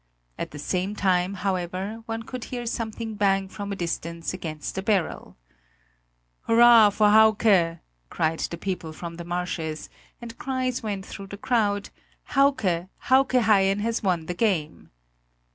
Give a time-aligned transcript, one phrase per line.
[0.39, 4.81] At the same time, however, one could hear something bang from a distance against the
[4.81, 5.37] barrel.
[6.47, 7.77] "Hurrah for Hauke!"
[8.09, 11.91] called the people from the marshes, and cries went through the crowd:
[12.33, 12.89] "Hauke!
[13.09, 14.89] Hauke Haien has won the game!"